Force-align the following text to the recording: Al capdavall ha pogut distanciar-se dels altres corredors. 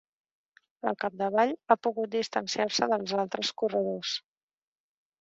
Al 0.91 0.97
capdavall 1.03 1.53
ha 1.75 1.79
pogut 1.89 2.13
distanciar-se 2.17 2.91
dels 2.97 3.17
altres 3.29 3.55
corredors. 3.63 4.19